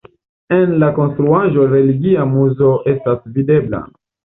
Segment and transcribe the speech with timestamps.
[0.55, 3.87] En la konstruaĵo religia muzo estas videbla.